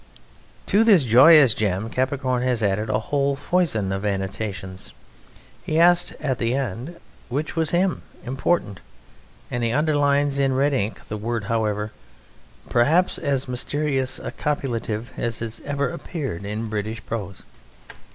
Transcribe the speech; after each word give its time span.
To 0.65 0.83
this 0.83 1.03
joyous 1.03 1.53
gem 1.53 1.87
Capricorn 1.91 2.41
has 2.41 2.63
added 2.63 2.89
a 2.89 2.97
whole 2.97 3.35
foison 3.35 3.91
of 3.91 4.03
annotations. 4.03 4.93
He 5.61 5.77
asks 5.79 6.11
at 6.19 6.39
the 6.39 6.55
end: 6.55 6.99
"Which 7.29 7.55
was 7.55 7.69
'him'? 7.69 8.01
Important." 8.25 8.79
And 9.51 9.63
he 9.63 9.71
underlines 9.71 10.39
in 10.39 10.55
red 10.55 10.73
ink 10.73 11.07
the 11.07 11.17
word 11.17 11.43
"however," 11.43 11.91
perhaps 12.67 13.19
as 13.19 13.47
mysterious 13.47 14.17
a 14.17 14.31
copulative 14.31 15.13
as 15.17 15.37
has 15.37 15.61
ever 15.65 15.89
appeared 15.91 16.45
in 16.45 16.65
British 16.67 17.05
prose. 17.05 17.43